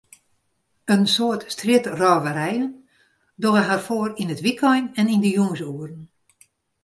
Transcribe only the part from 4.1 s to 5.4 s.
yn it wykein en yn de